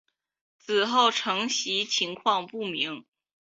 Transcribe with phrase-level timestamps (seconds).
[0.57, 3.05] 此后承袭情况不明。